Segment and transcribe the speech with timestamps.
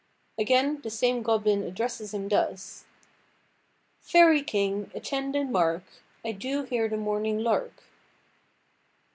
[0.39, 2.85] Again the same goblin addresses him thus:—
[3.99, 5.83] "Fairy king, attend and mark,
[6.25, 7.83] I do hear the morning lark.